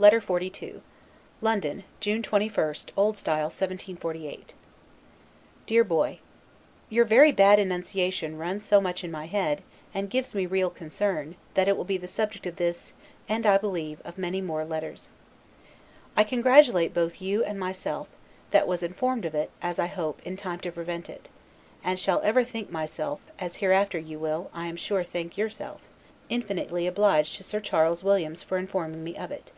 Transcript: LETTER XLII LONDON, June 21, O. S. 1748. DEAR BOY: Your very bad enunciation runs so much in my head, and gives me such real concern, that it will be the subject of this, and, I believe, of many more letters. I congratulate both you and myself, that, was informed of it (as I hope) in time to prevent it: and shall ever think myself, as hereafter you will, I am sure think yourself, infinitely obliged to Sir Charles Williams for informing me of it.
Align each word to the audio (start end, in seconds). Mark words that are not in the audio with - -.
LETTER 0.00 0.20
XLII 0.20 0.80
LONDON, 1.42 1.84
June 2.00 2.22
21, 2.22 2.54
O. 2.56 2.62
S. 2.70 2.86
1748. 2.94 4.54
DEAR 5.66 5.84
BOY: 5.84 6.18
Your 6.88 7.04
very 7.04 7.30
bad 7.32 7.58
enunciation 7.58 8.38
runs 8.38 8.64
so 8.64 8.80
much 8.80 9.04
in 9.04 9.10
my 9.10 9.26
head, 9.26 9.62
and 9.92 10.08
gives 10.08 10.34
me 10.34 10.44
such 10.44 10.50
real 10.52 10.70
concern, 10.70 11.36
that 11.52 11.68
it 11.68 11.76
will 11.76 11.84
be 11.84 11.98
the 11.98 12.08
subject 12.08 12.46
of 12.46 12.56
this, 12.56 12.94
and, 13.28 13.44
I 13.44 13.58
believe, 13.58 14.00
of 14.02 14.16
many 14.16 14.40
more 14.40 14.64
letters. 14.64 15.10
I 16.16 16.24
congratulate 16.24 16.94
both 16.94 17.20
you 17.20 17.44
and 17.44 17.60
myself, 17.60 18.08
that, 18.52 18.66
was 18.66 18.82
informed 18.82 19.26
of 19.26 19.34
it 19.34 19.50
(as 19.60 19.78
I 19.78 19.88
hope) 19.88 20.22
in 20.26 20.38
time 20.38 20.60
to 20.60 20.72
prevent 20.72 21.10
it: 21.10 21.28
and 21.84 21.98
shall 21.98 22.22
ever 22.22 22.42
think 22.42 22.70
myself, 22.70 23.20
as 23.38 23.56
hereafter 23.56 23.98
you 23.98 24.18
will, 24.18 24.50
I 24.54 24.64
am 24.66 24.76
sure 24.78 25.04
think 25.04 25.36
yourself, 25.36 25.90
infinitely 26.30 26.86
obliged 26.86 27.36
to 27.36 27.44
Sir 27.44 27.60
Charles 27.60 28.02
Williams 28.02 28.40
for 28.42 28.56
informing 28.56 29.04
me 29.04 29.14
of 29.18 29.30
it. 29.30 29.52